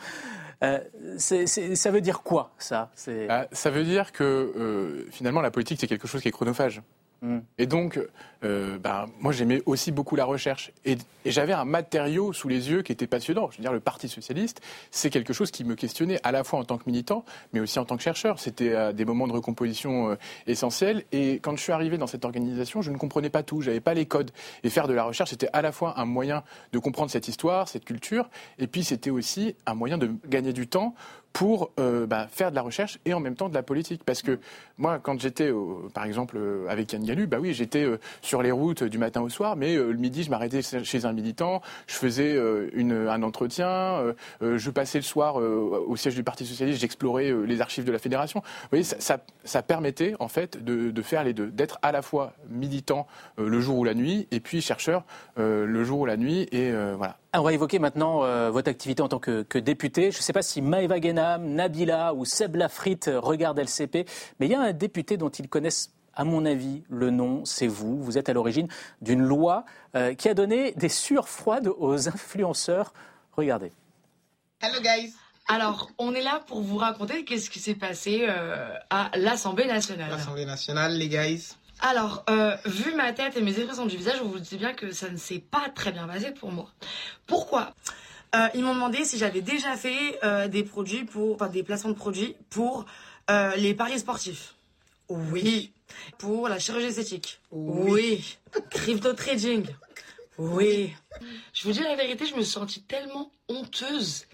Euh, 0.64 0.80
ça 1.18 1.92
veut 1.92 2.02
dire 2.02 2.22
quoi, 2.22 2.52
ça? 2.58 2.92
Bah, 3.08 3.48
Ça 3.52 3.70
veut 3.70 3.84
dire 3.84 4.12
que 4.12 4.24
euh, 4.24 5.08
finalement, 5.12 5.42
la 5.42 5.52
politique, 5.52 5.80
c'est 5.80 5.88
quelque 5.88 6.08
chose 6.08 6.22
qui 6.22 6.28
est 6.28 6.32
chronophage. 6.32 6.82
Mm. 7.22 7.40
Et 7.58 7.66
donc, 7.66 8.00
euh, 8.44 8.78
ben, 8.78 9.08
moi, 9.20 9.32
j'aimais 9.32 9.62
aussi 9.66 9.92
beaucoup 9.92 10.16
la 10.16 10.26
recherche. 10.26 10.72
Et, 10.86 10.98
j'avais 11.26 11.54
un 11.54 11.66
matériau 11.66 12.34
sous 12.34 12.48
les 12.48 12.72
yeux 12.72 12.82
qui 12.82 12.92
était 12.92 13.06
passionnant. 13.06 13.50
Je 13.52 13.58
veux 13.58 13.62
dire, 13.62 13.74
le 13.74 13.80
Parti 13.80 14.08
socialiste, 14.08 14.62
c'est 14.90 15.10
quelque 15.10 15.34
chose 15.34 15.52
qui 15.52 15.64
me 15.64 15.76
questionnait 15.76 16.20
à 16.24 16.32
la 16.32 16.44
fois 16.44 16.60
en 16.60 16.64
tant 16.64 16.78
que 16.78 16.84
militant, 16.88 17.26
mais 17.54 17.60
aussi 17.60 17.78
en 17.78 17.86
tant 17.86 17.98
que 17.98 18.04
chercheur. 18.04 18.40
C'était 18.40 18.94
des 18.94 19.06
moments 19.06 19.28
de 19.28 19.34
recomposition 19.34 20.18
essentiels. 20.48 21.04
Et 21.12 21.36
quand 21.36 21.56
je 21.56 21.62
suis 21.62 21.74
arrivé 21.74 21.98
dans 21.98 22.08
cette 22.08 22.26
organisation, 22.26 22.82
je 22.82 22.90
ne 22.90 22.98
comprenais 22.98 23.30
pas 23.30 23.44
tout. 23.44 23.62
J'avais 23.62 23.82
pas 23.82 23.94
les 23.94 24.06
codes. 24.06 24.32
Et 24.64 24.70
faire 24.70 24.88
de 24.88 24.94
la 24.94 25.04
recherche, 25.04 25.32
c'était 25.32 25.50
à 25.54 25.62
la 25.62 25.72
fois 25.72 26.00
un 26.00 26.06
moyen 26.06 26.44
de 26.72 26.80
comprendre 26.80 27.12
cette 27.12 27.28
histoire, 27.28 27.68
cette 27.68 27.86
culture, 27.86 28.30
et 28.58 28.68
puis 28.68 28.84
c'était 28.84 29.10
aussi 29.10 29.56
un 29.66 29.74
moyen 29.74 29.98
de 29.98 30.12
gagner 30.28 30.54
du 30.54 30.68
temps 30.68 30.96
pour 31.34 31.72
euh, 31.80 32.08
bah, 32.08 32.28
faire 32.30 32.50
de 32.50 32.56
la 32.56 32.62
recherche 32.62 33.00
et 33.06 33.14
en 33.14 33.20
même 33.20 33.36
temps 33.36 33.50
de 33.50 33.54
la 33.54 33.64
politique. 33.64 34.04
Parce 34.04 34.22
que 34.22 34.40
moi, 34.78 35.00
quand 35.00 35.20
j'étais, 35.20 35.52
par 35.94 36.06
exemple, 36.06 36.38
euh, 36.38 36.68
avec 36.68 36.92
Yann 36.92 37.04
Gallu, 37.04 37.28
bah 37.28 37.38
oui, 37.40 37.54
j'étais 37.54 37.84
euh, 37.84 38.00
sur 38.30 38.44
les 38.44 38.52
routes 38.52 38.84
du 38.84 39.00
matin 39.00 39.22
au 39.22 39.30
soir, 39.30 39.56
mais 39.56 39.76
le 39.76 39.94
midi, 39.94 40.24
je 40.24 40.30
m'arrêtais 40.30 40.62
chez 40.62 41.06
un 41.06 41.14
militant, 41.14 41.62
je 41.88 41.96
faisais 41.96 42.38
une, 42.74 43.08
un 43.08 43.24
entretien, 43.24 44.14
je 44.42 44.70
passais 44.70 45.00
le 45.00 45.04
soir 45.04 45.38
au 45.38 45.96
siège 45.96 46.14
du 46.14 46.24
Parti 46.24 46.46
Socialiste, 46.46 46.80
j'explorais 46.80 47.34
les 47.46 47.62
archives 47.62 47.86
de 47.86 47.92
la 47.92 47.98
Fédération. 47.98 48.42
Vous 48.44 48.78
voyez, 48.78 48.84
ça, 48.84 49.62
permettait, 49.64 50.14
en 50.20 50.28
fait, 50.28 50.64
de, 50.64 51.02
faire 51.02 51.24
les 51.24 51.34
deux, 51.34 51.48
d'être 51.48 51.80
à 51.82 51.92
la 51.92 52.04
fois 52.04 52.34
militant 52.50 53.08
le 53.38 53.60
jour 53.60 53.80
ou 53.80 53.84
la 53.84 53.96
nuit, 53.96 54.28
et 54.30 54.40
puis 54.40 54.62
chercheur 54.62 55.04
le 55.36 55.84
jour 55.84 56.02
ou 56.02 56.06
la 56.06 56.18
nuit, 56.18 56.48
et 56.52 56.72
voilà. 56.98 57.18
On 57.36 57.44
va 57.44 57.54
évoquer 57.54 57.78
maintenant 57.78 58.24
euh, 58.24 58.50
votre 58.50 58.72
activité 58.72 59.04
en 59.04 59.08
tant 59.08 59.20
que, 59.20 59.60
député. 59.60 60.12
Je 60.12 60.18
ne 60.18 60.22
sais 60.24 60.34
pas 60.34 60.42
si 60.42 60.64
Maëva 60.64 61.00
Genam, 61.00 61.46
Nabila 61.46 62.16
ou 62.16 62.26
Seb 62.26 62.56
Lafrit 62.56 63.00
regardent 63.06 63.60
LCP, 63.60 64.08
mais 64.40 64.48
il 64.48 64.52
y 64.52 64.56
a 64.56 64.62
un 64.62 64.74
député 64.74 65.16
dont 65.16 65.30
ils 65.30 65.48
connaissent 65.48 65.94
à 66.20 66.26
mon 66.26 66.46
avis, 66.46 66.84
le 66.90 67.12
nom, 67.12 67.46
c'est 67.46 67.68
vous. 67.68 68.04
Vous 68.04 68.18
êtes 68.18 68.28
à 68.28 68.34
l'origine 68.34 68.68
d'une 69.02 69.22
loi 69.22 69.64
euh, 69.96 70.14
qui 70.14 70.28
a 70.28 70.34
donné 70.34 70.74
des 70.74 70.90
sueurs 70.90 71.30
froides 71.30 71.70
aux 71.78 72.10
influenceurs. 72.10 72.94
Regardez. 73.38 73.72
Hello 74.62 74.82
guys. 74.82 75.14
Alors, 75.48 75.90
on 75.98 76.14
est 76.14 76.22
là 76.22 76.42
pour 76.46 76.60
vous 76.60 76.76
raconter 76.76 77.24
qu'est-ce 77.24 77.50
qui 77.50 77.60
s'est 77.60 77.74
passé 77.74 78.26
euh, 78.28 78.74
à 78.90 79.12
l'Assemblée 79.16 79.66
nationale. 79.66 80.12
L'Assemblée 80.12 80.46
nationale, 80.46 80.98
les 80.98 81.08
guys. 81.08 81.56
Alors, 81.80 82.26
euh, 82.30 82.58
vu 82.66 82.94
ma 82.96 83.14
tête 83.14 83.38
et 83.38 83.42
mes 83.42 83.58
expressions 83.58 83.86
du 83.86 83.96
visage, 83.96 84.20
vous 84.22 84.30
vous 84.30 84.40
dites 84.40 84.60
bien 84.60 84.74
que 84.74 84.92
ça 84.92 85.10
ne 85.10 85.16
s'est 85.16 85.40
pas 85.40 85.70
très 85.74 85.94
bien 85.94 86.06
passé 86.06 86.32
pour 86.32 86.52
moi. 86.52 86.70
Pourquoi? 87.28 87.74
Euh, 88.36 88.50
Ils 88.56 88.64
m'ont 88.66 88.74
demandé 88.74 89.06
si 89.06 89.18
j'avais 89.18 89.42
déjà 89.42 89.78
fait 89.78 90.20
euh, 90.26 90.50
des 90.50 90.64
produits 90.64 91.06
pour, 91.06 91.36
enfin, 91.36 91.48
des 91.48 91.64
placements 91.64 91.92
de 91.92 91.96
produits 91.96 92.36
pour 92.50 92.86
les 93.58 93.76
paris 93.76 94.00
sportifs. 94.00 94.56
Oui. 95.10 95.74
Pour 96.18 96.48
la 96.48 96.60
chirurgie 96.60 96.88
esthétique. 96.88 97.42
Oui. 97.52 98.38
Crypto 98.70 99.14
trading. 99.14 99.66
Oui. 100.38 100.94
Je 101.54 101.68
vous 101.68 101.74
dis 101.74 101.82
la 101.82 101.96
vérité, 101.96 102.26
je 102.26 102.36
me 102.36 102.42
suis 102.42 102.52
sentie 102.52 102.84
tellement 102.84 103.32
honteuse. 103.50 104.26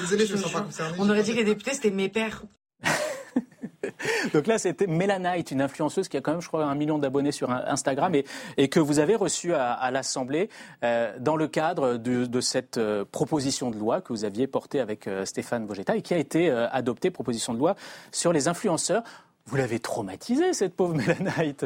Désolée, 0.00 0.26
je 0.26 0.34
me 0.34 0.38
sens 0.38 0.52
pas 0.52 0.62
concernée. 0.62 0.96
On 0.98 1.08
aurait 1.08 1.22
dit 1.22 1.32
que 1.32 1.36
les 1.36 1.44
députés, 1.44 1.72
c'était 1.74 1.90
mes 1.90 2.08
pères. 2.08 2.42
Donc 4.34 4.46
là, 4.46 4.58
c'était 4.58 4.86
Melanite, 4.86 5.50
une 5.50 5.62
influenceuse 5.62 6.08
qui 6.08 6.16
a 6.16 6.20
quand 6.20 6.32
même, 6.32 6.40
je 6.40 6.48
crois, 6.48 6.64
un 6.64 6.74
million 6.74 6.98
d'abonnés 6.98 7.32
sur 7.32 7.50
Instagram 7.50 8.14
et, 8.56 8.68
que 8.68 8.80
vous 8.80 8.98
avez 8.98 9.14
reçu 9.14 9.54
à, 9.54 9.90
l'Assemblée 9.90 10.48
euh, 10.84 11.14
dans 11.20 11.36
le 11.36 11.48
cadre 11.48 11.96
de, 11.96 12.40
cette 12.40 12.78
euh, 12.78 13.04
proposition 13.10 13.70
de 13.70 13.78
loi 13.78 14.00
que 14.00 14.12
vous 14.12 14.24
aviez 14.24 14.46
portée 14.46 14.80
avec 14.80 15.06
euh, 15.06 15.24
Stéphane 15.24 15.66
Vogetta 15.66 15.96
et 15.96 16.02
qui 16.02 16.14
a 16.14 16.18
été 16.18 16.50
adoptée, 16.50 17.10
proposition 17.10 17.54
de 17.54 17.58
loi 17.58 17.74
sur 18.12 18.32
les 18.32 18.48
influenceurs. 18.48 19.02
Vous 19.48 19.56
l'avez 19.56 19.78
traumatisée, 19.78 20.52
cette 20.52 20.74
pauvre 20.76 20.94
Melanite 20.94 21.64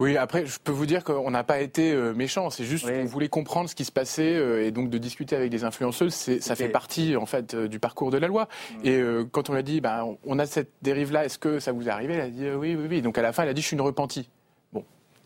oui, 0.00 0.16
après, 0.16 0.46
je 0.46 0.60
peux 0.62 0.70
vous 0.70 0.86
dire 0.86 1.02
qu'on 1.02 1.28
n'a 1.32 1.42
pas 1.42 1.58
été 1.58 1.90
euh, 1.90 2.14
méchant. 2.14 2.50
C'est 2.50 2.64
juste 2.64 2.88
qu'on 2.88 3.04
voulait 3.04 3.28
comprendre 3.28 3.68
ce 3.68 3.74
qui 3.74 3.84
se 3.84 3.90
passait 3.90 4.36
euh, 4.36 4.64
et 4.64 4.70
donc 4.70 4.90
de 4.90 4.98
discuter 4.98 5.34
avec 5.34 5.50
des 5.50 5.64
influenceuses, 5.64 6.14
ça 6.14 6.54
fait 6.54 6.68
partie 6.68 7.16
en 7.16 7.26
fait 7.26 7.54
euh, 7.54 7.66
du 7.66 7.80
parcours 7.80 8.12
de 8.12 8.16
la 8.16 8.28
loi. 8.28 8.46
Mm. 8.84 8.86
Et 8.86 9.02
quand 9.32 9.50
on 9.50 9.54
a 9.54 9.62
dit, 9.62 9.80
ben, 9.80 10.16
on 10.24 10.38
a 10.38 10.46
cette 10.46 10.70
dérive-là, 10.82 11.24
est-ce 11.24 11.40
que 11.40 11.58
ça 11.58 11.72
vous 11.72 11.88
est 11.88 11.90
arrivé? 11.90 12.14
Elle 12.14 12.20
a 12.20 12.30
dit 12.30 12.48
oui, 12.48 12.76
oui, 12.76 12.86
oui. 12.88 13.02
Donc 13.02 13.18
à 13.18 13.22
la 13.22 13.32
fin, 13.32 13.42
elle 13.42 13.48
a 13.48 13.54
dit, 13.54 13.60
je 13.60 13.66
suis 13.66 13.74
une 13.74 13.82
repentie. 13.82 14.30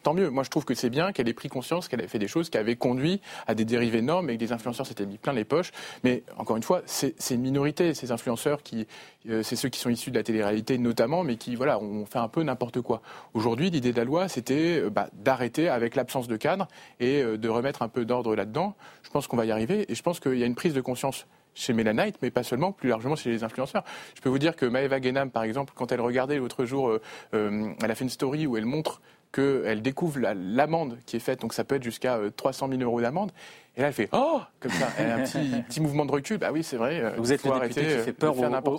Tant 0.03 0.15
mieux. 0.15 0.31
Moi, 0.31 0.43
je 0.43 0.51
trouve 0.51 0.65
que 0.65 0.75
c'est 0.75 0.91
bien 0.91 1.13
qu'elle 1.13 1.29
ait 1.29 1.35
pris 1.35 1.49
conscience 1.49 1.87
qu'elle 1.87 2.01
avait 2.01 2.09
fait 2.09 2.19
des 2.19 2.29
choses 2.29 2.51
qui 2.51 2.59
avaient 2.59 2.75
conduit 2.75 3.21
à 3.47 3.55
des 3.55 3.65
dérives 3.65 3.95
énormes 3.95 4.31
et 4.31 4.37
que 4.37 4.41
les 4.41 4.53
influenceurs 4.53 4.87
s'étaient 4.87 5.07
mis 5.07 5.19
plein 5.19 5.33
les 5.33 5.45
poches. 5.45 5.71
Mais 6.03 6.25
encore 6.39 6.57
une 6.57 6.63
fois, 6.65 6.83
c'est 6.87 7.15
une 7.31 7.41
minorité, 7.41 7.95
ces 7.95 8.11
influenceurs 8.11 8.63
qui, 8.63 8.87
euh, 9.29 9.43
c'est 9.45 9.55
ceux 9.55 9.69
qui 9.69 9.79
sont 9.79 9.91
issus 9.91 10.11
de 10.11 10.17
la 10.17 10.25
télé-réalité 10.25 10.77
notamment, 10.79 11.23
mais 11.23 11.37
qui, 11.37 11.55
voilà, 11.55 11.79
ont 11.79 12.05
fait 12.07 12.19
un 12.19 12.29
peu 12.29 12.43
n'importe 12.43 12.81
quoi. 12.81 13.01
Aujourd'hui, 13.35 13.71
l'idée 13.71 13.93
de 13.93 13.97
la 13.97 14.05
loi, 14.05 14.29
c'était 14.29 14.81
euh, 14.81 14.91
bah, 14.91 15.09
d'arrêter 15.13 15.69
avec 15.69 15.95
l'absence 15.95 16.27
de 16.27 16.37
cadre 16.37 16.67
et 16.99 17.23
euh, 17.23 17.39
de 17.39 17.49
remettre 17.49 17.83
un 17.83 17.89
peu 17.89 18.05
d'ordre 18.05 18.35
là-dedans. 18.35 18.75
Je 19.05 19.11
pense 19.11 19.29
qu'on 19.29 19.37
va 19.37 19.45
y 19.45 19.53
arriver 19.53 19.87
et 19.89 19.95
je 19.95 20.03
pense 20.03 20.19
qu'il 20.19 20.39
y 20.39 20.43
a 20.43 20.47
une 20.47 20.57
prise 20.57 20.75
de 20.75 20.81
conscience 20.81 21.27
chez 21.55 21.75
Melanite, 21.75 22.17
mais 22.23 22.31
pas 22.31 22.43
seulement, 22.43 22.73
plus 22.73 22.89
largement 22.89 23.15
chez 23.15 23.31
les 23.31 23.45
influenceurs. 23.45 23.85
Je 24.17 24.21
peux 24.23 24.31
vous 24.31 24.39
dire 24.39 24.57
que 24.57 24.65
Maeva 24.65 25.01
Genam, 25.01 25.31
par 25.31 25.43
exemple, 25.43 25.75
quand 25.77 25.93
elle 25.93 26.01
regardait 26.01 26.39
l'autre 26.39 26.65
jour, 26.65 26.99
elle 27.33 27.77
a 27.79 27.95
fait 27.95 28.05
une 28.05 28.11
story 28.11 28.47
où 28.47 28.57
elle 28.57 28.65
montre 28.65 29.03
qu'elle 29.33 29.83
découvre 29.83 30.21
l'amende 30.21 30.99
qui 31.07 31.17
est 31.17 31.21
faite, 31.21 31.41
donc 31.41 31.55
ça 31.55 31.65
peut 31.65 31.77
être 31.77 31.83
jusqu'à 31.83 32.19
300 32.37 32.69
000 32.69 32.83
euros 32.83 33.01
d'amende, 33.01 33.33
et 33.75 33.81
là, 33.81 33.87
elle 33.87 33.95
fait 33.95 34.11
Oh 34.13 34.41
Comme 34.61 34.73
ça, 34.73 34.89
elle 34.99 35.11
a 35.11 35.15
un 35.17 35.23
petit, 35.23 35.63
petit 35.69 35.81
mouvement 35.81 36.05
de 36.05 36.13
recul. 36.13 36.37
Bah 36.37 36.51
oui, 36.53 36.63
c'est 36.63 36.77
vrai. 36.77 37.01
Euh, 37.01 37.13
vous 37.17 37.33
êtes 37.33 37.43
le 37.45 37.53
député 37.59 37.81
qui 37.81 37.99
fait 38.03 38.13
peur 38.13 38.35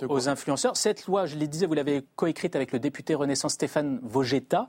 aux, 0.08 0.28
influenceurs. 0.28 0.76
Cette 0.76 1.06
loi, 1.06 1.26
je 1.26 1.34
l'ai 1.34 1.48
disais, 1.48 1.66
vous 1.66 1.74
l'avez 1.74 2.04
coécrite 2.14 2.54
avec 2.54 2.70
le 2.70 2.78
député 2.78 3.14
Renaissance 3.16 3.54
Stéphane 3.54 3.98
Vogetta. 4.02 4.68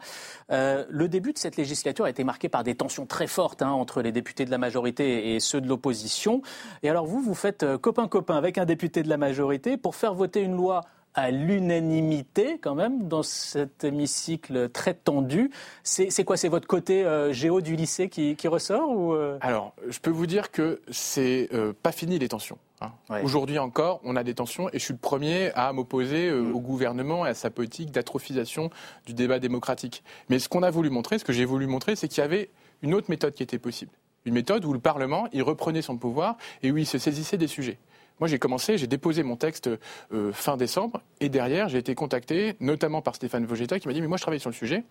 Euh, 0.52 0.84
le 0.90 1.08
début 1.08 1.32
de 1.32 1.38
cette 1.38 1.58
législature 1.58 2.06
a 2.06 2.10
été 2.10 2.24
marqué 2.24 2.50
par 2.50 2.64
des 2.64 2.74
tensions 2.74 3.06
très 3.06 3.28
fortes 3.28 3.62
hein, 3.62 3.70
entre 3.70 4.02
les 4.02 4.12
députés 4.12 4.46
de 4.46 4.52
la 4.52 4.58
majorité 4.58 5.36
et 5.36 5.40
ceux 5.40 5.62
de 5.62 5.68
l'opposition. 5.68 6.42
Et 6.82 6.90
alors 6.90 7.06
vous, 7.06 7.22
vous 7.22 7.36
faites 7.36 7.62
euh, 7.62 7.78
copain-copain 7.78 8.36
avec 8.36 8.58
un 8.58 8.66
député 8.66 9.04
de 9.04 9.10
la 9.10 9.18
majorité 9.18 9.78
pour 9.78 9.96
faire 9.96 10.16
voter 10.16 10.42
une 10.42 10.56
loi 10.56 10.82
à 11.16 11.32
l'unanimité 11.32 12.60
quand 12.62 12.76
même 12.76 13.08
dans 13.08 13.24
cet 13.24 13.84
hémicycle 13.86 14.70
très 14.70 14.94
tendu. 14.94 15.50
C'est 15.84 16.24
quoi 16.26 16.38
C'est 16.38 16.50
votre 16.50 16.68
côté 16.68 17.06
euh, 17.06 17.32
géo 17.32 17.62
du 17.62 17.76
lycée 17.76 18.10
qui, 18.10 18.48
ressort 18.48 18.92
ou 18.92 19.14
euh? 19.14 19.38
Alors, 19.42 19.74
je 19.88 20.00
peux 20.00 20.12
vous 20.12 20.28
dire 20.28 20.52
que 20.52 20.82
c'est 20.92 21.50
euh, 21.54 21.74
pas 21.82 21.92
fini 21.92 22.20
les 22.20 22.28
tensions. 22.28 22.58
Hein. 22.82 22.92
Aujourd'hui 23.24 23.58
encore, 23.58 24.02
on 24.04 24.18
a 24.18 24.24
des 24.24 24.36
tensions 24.36 24.70
et 24.70 24.80
je 24.80 24.84
suis 24.84 24.94
le 24.94 25.00
premier 25.00 25.52
à 25.54 25.72
m'opposer 25.72 26.30
mm. 26.30 26.54
au 26.54 26.60
gouvernement 26.60 27.26
et 27.26 27.30
à 27.30 27.34
sa 27.34 27.50
politique 27.50 27.92
d'atrophisation 27.92 28.70
du 29.06 29.14
débat 29.14 29.40
démocratique. 29.40 30.04
Mais 30.30 30.38
ce 30.40 30.50
qu'on 30.50 30.64
a 30.64 30.70
voulu 30.70 30.90
montrer, 30.90 31.18
ce 31.18 31.24
que 31.24 31.34
j'ai 31.34 31.46
voulu 31.46 31.66
montrer, 31.66 31.96
c'est 31.96 32.10
qu'il 32.10 32.20
y 32.20 32.26
avait 32.26 32.50
une 32.82 32.94
autre 32.94 33.10
méthode 33.10 33.34
qui 33.34 33.44
était 33.44 33.58
possible. 33.58 33.92
Une 34.26 34.34
méthode 34.34 34.66
où 34.66 34.74
le 34.74 34.80
Parlement, 34.80 35.28
il 35.32 35.44
reprenait 35.44 35.82
son 35.82 35.98
pouvoir 35.98 36.36
et 36.62 36.72
où 36.72 36.78
il 36.78 36.86
se 36.86 36.98
saisissait 36.98 37.38
des 37.38 37.48
sujets. 37.48 37.78
Moi, 38.20 38.30
j'ai 38.30 38.40
commencé, 38.40 38.78
j'ai 38.78 38.88
déposé 38.88 39.24
mon 39.24 39.36
texte 39.36 39.70
euh, 40.14 40.32
fin 40.32 40.58
décembre, 40.58 41.02
et 41.20 41.30
derrière, 41.30 41.68
j'ai 41.68 41.80
été 41.80 41.96
contacté, 41.96 42.56
notamment 42.60 43.02
par 43.02 43.16
Stéphane 43.16 43.46
Vogetta, 43.46 43.80
qui 43.80 43.88
m'a 43.88 43.94
dit 43.94 44.02
Mais 44.02 44.08
moi, 44.08 44.18
je 44.18 44.22
travaille 44.22 44.40
sur 44.40 44.50
le 44.50 44.56
sujet. 44.56 44.84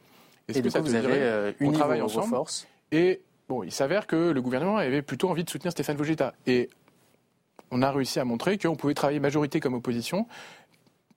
Est-ce 0.49 0.61
que 0.61 0.69
ça 0.69 0.81
vous 0.81 0.95
avez 0.95 1.09
euh, 1.11 1.52
on 1.61 1.73
travaille 1.73 2.02
ensemble 2.02 2.28
forces 2.28 2.66
Et 2.93 3.23
bon, 3.49 3.62
il 3.62 3.73
s'avère 3.73 4.07
que 4.07 4.31
le 4.31 4.43
gouvernement 4.43 4.76
avait 4.76 5.02
plutôt 5.02 5.31
envie 5.31 5.45
de 5.45 5.50
soutenir 5.50 5.73
Stéphane 5.73 5.97
Vogetta. 5.97 6.35
Et 6.47 6.69
on 7.71 7.81
a 7.81 7.90
réussi 7.90 8.21
à 8.21 8.25
montrer 8.25 8.59
qu'on 8.59 8.76
pouvait 8.76 8.95
travailler 8.95 9.21
majorité 9.21 9.59
comme 9.59 9.75
opposition, 9.75 10.26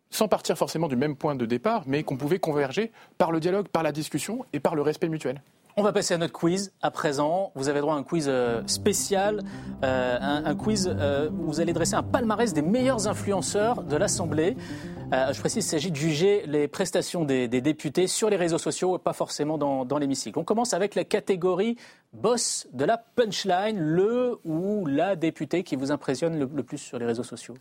sans 0.10 0.30
partir 0.30 0.58
forcément 0.58 0.88
du 0.88 0.96
même 0.96 1.18
point 1.18 1.36
de 1.36 1.46
départ, 1.46 1.84
mais 1.88 2.04
qu'on 2.04 2.16
pouvait 2.16 2.40
converger 2.40 2.92
par 3.18 3.34
le 3.34 3.42
dialogue, 3.42 3.68
par 3.68 3.84
la 3.84 3.92
discussion 3.92 4.46
et 4.54 4.62
par 4.62 4.76
le 4.76 4.82
respect 4.82 5.10
mutuel. 5.10 5.42
On 5.80 5.84
va 5.84 5.94
passer 5.94 6.16
à 6.16 6.18
notre 6.18 6.34
quiz 6.34 6.74
à 6.82 6.90
présent. 6.90 7.52
Vous 7.54 7.70
avez 7.70 7.82
droit 7.82 7.94
à 7.94 7.98
un 7.98 8.04
quiz 8.04 8.26
euh, 8.28 8.64
spécial, 8.66 9.44
euh, 9.84 10.18
un, 10.20 10.56
quiz 10.56 10.92
euh, 10.92 11.30
où 11.30 11.44
vous 11.44 11.62
allez 11.62 11.72
dresser 11.72 11.94
un 11.94 12.02
palmarès 12.02 12.52
des 12.52 12.64
meilleurs 12.64 13.08
influenceurs 13.08 13.84
de 13.84 13.96
l'Assemblée. 13.96 14.58
je 15.12 15.40
précise, 15.40 15.64
il 15.64 15.70
s'agit 15.70 15.92
de 15.92 15.96
juger 15.96 16.48
les 16.48 16.68
prestations 16.68 17.26
des, 17.26 17.48
députés 17.48 18.08
sur 18.08 18.32
les 18.32 18.38
réseaux 18.38 18.58
sociaux, 18.58 18.98
pas 18.98 19.14
forcément 19.14 19.60
dans, 19.60 19.98
l'hémicycle. 20.00 20.40
On 20.40 20.44
commence 20.44 20.74
avec 20.74 20.96
la 20.96 21.04
catégorie 21.04 21.78
boss 22.12 22.68
de 22.74 22.84
la 22.84 22.98
punchline, 22.98 23.80
le 23.80 24.40
ou 24.46 24.88
la 24.88 25.16
députée 25.16 25.62
qui 25.62 25.76
vous 25.76 25.92
impressionne 25.92 26.40
le, 26.40 26.50
le 26.52 26.64
plus 26.64 26.80
sur 26.80 26.98
les 26.98 27.06
réseaux 27.06 27.22
sociaux. 27.22 27.54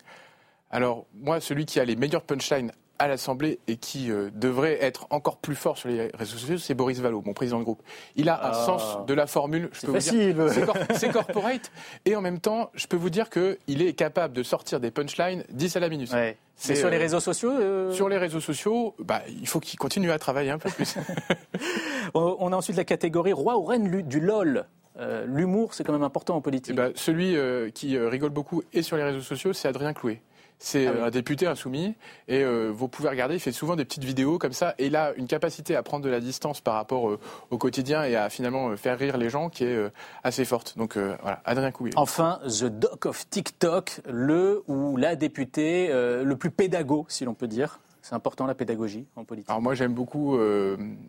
Alors, 0.71 1.05
moi, 1.13 1.39
celui 1.41 1.67
qui 1.67 1.81
a 1.81 1.85
les 1.85 1.97
meilleures 1.97 2.25
punchlines 2.25 2.73
à 2.99 3.09
l'Assemblée 3.09 3.59
et 3.67 3.77
qui 3.77 4.11
euh, 4.11 4.31
devrait 4.35 4.79
être 4.83 5.07
encore 5.11 5.37
plus 5.37 5.55
fort 5.55 5.79
sur 5.79 5.89
les 5.89 6.11
réseaux 6.15 6.37
sociaux, 6.37 6.59
c'est 6.59 6.75
Boris 6.75 6.99
Vallot, 6.99 7.23
mon 7.25 7.35
président 7.35 7.59
de 7.59 7.65
groupe. 7.65 7.83
Il 8.17 8.29
a 8.29 8.37
un 8.37 8.51
ah. 8.53 8.65
sens 8.67 9.07
de 9.07 9.15
la 9.15 9.27
formule, 9.27 9.69
je 9.73 9.87
peux 9.87 9.93
facile. 9.93 10.35
vous 10.35 10.49
dire. 10.49 10.73
C'est 10.95 11.11
corporate. 11.11 11.71
Et 12.05 12.17
en 12.17 12.21
même 12.21 12.41
temps, 12.41 12.71
je 12.75 12.87
peux 12.87 12.97
vous 12.97 13.11
dire 13.11 13.31
qu'il 13.31 13.83
est 13.83 13.93
capable 13.93 14.35
de 14.35 14.43
sortir 14.43 14.81
des 14.81 14.91
punchlines 14.91 15.45
10 15.51 15.77
à 15.77 15.81
la 15.81 15.89
minute. 15.89 16.15
C'est 16.59 16.75
sur 16.75 16.89
les 16.89 16.97
euh, 16.97 17.01
réseaux 17.01 17.21
sociaux 17.21 17.51
euh 17.51 17.93
Sur 17.93 18.09
les 18.09 18.17
réseaux 18.17 18.41
sociaux, 18.41 18.95
bah, 18.99 19.23
il 19.29 19.47
faut 19.47 19.61
qu'il 19.61 19.79
continue 19.79 20.11
à 20.11 20.19
travailler 20.19 20.51
un 20.51 20.59
peu 20.59 20.71
plus. 20.71 20.97
On 22.15 22.53
a 22.53 22.57
ensuite 22.57 22.77
la 22.77 22.85
catégorie 22.85 23.35
roi 23.35 23.59
ou 23.59 23.65
reine 23.65 24.03
du 24.03 24.21
LOL. 24.21 24.67
L'humour, 25.27 25.75
c'est 25.75 25.85
quand 25.85 25.93
même 25.93 26.03
important 26.03 26.37
en 26.37 26.41
politique. 26.41 26.73
Eh 26.73 26.77
ben, 26.77 26.93
celui 26.95 27.37
qui 27.75 27.99
rigole 27.99 28.31
beaucoup 28.31 28.63
et 28.73 28.81
sur 28.81 28.97
les 28.97 29.03
réseaux 29.03 29.21
sociaux, 29.21 29.53
c'est 29.53 29.69
Adrien 29.69 29.93
Clouet. 29.93 30.23
C'est 30.59 30.87
ah 30.87 31.07
un 31.07 31.11
député 31.11 31.47
insoumis 31.47 31.95
et 32.29 32.43
euh, 32.43 32.71
vous 32.75 32.89
pouvez 32.89 33.11
regarder, 33.11 33.35
il 33.35 33.41
fait 33.41 33.53
souvent 33.53 33.77
des 33.77 33.85
petites 33.85 34.05
vidéos 34.05 34.39
comme 34.39 34.55
ça 34.55 34.75
et 34.79 34.87
il 34.87 34.97
a 34.97 35.13
une 35.15 35.27
capacité 35.27 35.77
à 35.77 35.83
prendre 35.83 36.05
de 36.05 36.11
la 36.11 36.19
distance 36.19 36.63
par 36.63 36.75
rapport 36.75 37.11
euh, 37.11 37.19
au 37.51 37.59
quotidien 37.59 38.05
et 38.05 38.17
à 38.17 38.31
finalement 38.31 38.71
euh, 38.71 38.77
faire 38.77 38.99
rire 38.99 39.19
les 39.19 39.29
gens 39.29 39.51
qui 39.51 39.65
est 39.65 39.79
assez 40.23 40.45
forte. 40.45 40.79
Donc 40.79 40.97
voilà, 40.97 41.41
Adrien 41.45 41.71
Couillet. 41.73 41.93
Enfin, 41.97 42.41
The 42.47 42.65
Doc 42.65 43.07
of 43.07 43.29
TikTok, 43.29 44.01
le 44.09 44.63
ou 44.67 44.97
la 44.97 45.15
députée 45.15 45.89
le 45.93 46.37
plus 46.37 46.51
pédago, 46.51 47.05
si 47.09 47.25
l'on 47.25 47.35
peut 47.35 47.49
dire. 47.49 47.81
C'est 48.03 48.15
important 48.15 48.47
la 48.47 48.55
pédagogie 48.55 49.07
en 49.17 49.25
politique. 49.25 49.51
Alors 49.51 49.61
moi 49.61 49.75
j'aime 49.75 49.93
beaucoup 49.93 50.39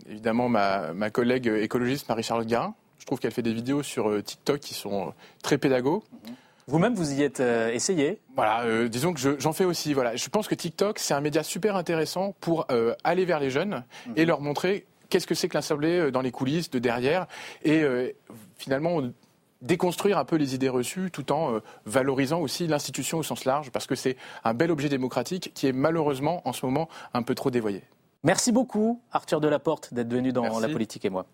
évidemment 0.10 0.50
ma, 0.50 0.94
ma, 0.94 1.10
collègue 1.10 1.48
écologiste 1.48 2.10
Marie-Charlotte 2.10 2.48
Garin. 2.48 2.74
Je 3.00 3.06
trouve 3.06 3.20
qu'elle 3.20 3.32
fait 3.32 3.44
des 3.44 3.54
vidéos 3.54 3.84
sur 3.84 4.24
TikTok 4.24 4.60
qui 4.60 4.74
sont 4.74 5.14
très 5.42 5.58
pédago. 5.58 6.04
Mhm. 6.26 6.36
Vous-même, 6.70 6.96
vous 6.96 7.14
y 7.14 7.24
êtes 7.24 7.40
euh, 7.40 7.72
essayé 7.72 8.20
Voilà, 8.36 8.64
euh, 8.64 8.90
disons 8.90 9.14
que 9.14 9.40
j'en 9.40 9.54
fais 9.54 9.64
aussi. 9.64 9.94
Voilà, 9.94 10.18
je 10.18 10.28
pense 10.28 10.50
que 10.50 10.56
TikTok, 10.56 11.00
c'est 11.00 11.14
un 11.14 11.22
média 11.22 11.42
super 11.42 11.78
intéressant 11.78 12.36
pour 12.42 12.66
euh, 12.72 12.94
aller 13.06 13.24
vers 13.24 13.40
les 13.40 13.50
jeunes 13.50 13.86
et 14.18 14.24
mhm. 14.24 14.28
leur 14.28 14.42
montrer 14.42 14.86
qu'est-ce 15.10 15.26
que 15.26 15.34
c'est 15.34 15.48
que 15.48 15.54
l'Assemblée 15.54 16.12
dans 16.12 16.20
les 16.20 16.32
coulisses, 16.32 16.70
de 16.70 16.80
derrière, 16.80 17.28
et 17.64 17.86
finalement 18.58 19.02
déconstruire 19.62 20.18
un 20.18 20.26
peu 20.26 20.36
les 20.36 20.54
idées 20.54 20.68
reçues 20.68 21.10
tout 21.12 21.32
en 21.32 21.62
valorisant 21.86 22.42
aussi 22.42 22.68
l'institution 22.68 23.20
au 23.20 23.24
sens 23.24 23.46
large, 23.46 23.72
parce 23.72 23.88
que 23.88 23.96
c'est 23.96 24.18
un 24.44 24.54
bel 24.54 24.70
objet 24.70 24.90
démocratique 24.90 25.54
qui 25.54 25.68
est 25.68 25.72
malheureusement 25.72 26.42
en 26.44 26.52
ce 26.52 26.66
moment 26.66 26.90
un 27.14 27.22
peu 27.22 27.36
trop 27.36 27.52
dévoyé. 27.52 27.84
Merci 28.24 28.52
beaucoup, 28.52 29.02
Arthur 29.14 29.40
Delaporte, 29.40 29.94
d'être 29.94 30.12
venu 30.12 30.34
dans 30.34 30.60
La 30.60 30.68
Politique 30.68 31.06
et 31.06 31.10
moi. 31.10 31.26